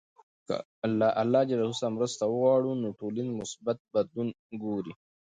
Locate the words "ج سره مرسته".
1.49-2.23